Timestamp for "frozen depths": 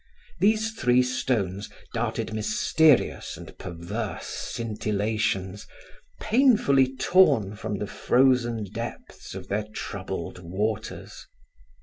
7.85-9.35